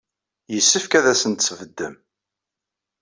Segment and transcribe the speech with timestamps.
[0.53, 1.95] Yessefk ad asent-tbeddem.